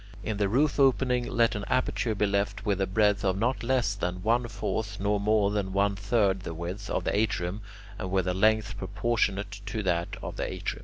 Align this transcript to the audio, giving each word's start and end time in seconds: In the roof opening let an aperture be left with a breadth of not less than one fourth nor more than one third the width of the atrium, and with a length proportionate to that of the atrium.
In 0.23 0.37
the 0.37 0.49
roof 0.49 0.79
opening 0.79 1.27
let 1.27 1.53
an 1.53 1.63
aperture 1.67 2.15
be 2.15 2.25
left 2.25 2.65
with 2.65 2.81
a 2.81 2.87
breadth 2.87 3.23
of 3.23 3.37
not 3.37 3.61
less 3.61 3.93
than 3.93 4.23
one 4.23 4.47
fourth 4.47 4.99
nor 4.99 5.19
more 5.19 5.51
than 5.51 5.73
one 5.73 5.95
third 5.95 6.39
the 6.39 6.55
width 6.55 6.89
of 6.89 7.03
the 7.03 7.15
atrium, 7.15 7.61
and 7.99 8.09
with 8.09 8.27
a 8.27 8.33
length 8.33 8.79
proportionate 8.79 9.61
to 9.67 9.83
that 9.83 10.15
of 10.23 10.37
the 10.37 10.51
atrium. 10.51 10.79